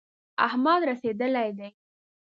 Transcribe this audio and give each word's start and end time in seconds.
احمد 0.47 0.81
رسېدلی 0.89 1.43
دی. 1.57 1.69